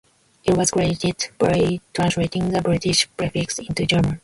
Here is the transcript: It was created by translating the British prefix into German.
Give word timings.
It 0.43 0.57
was 0.57 0.71
created 0.71 1.27
by 1.37 1.79
translating 1.93 2.49
the 2.49 2.61
British 2.63 3.07
prefix 3.17 3.59
into 3.59 3.85
German. 3.85 4.19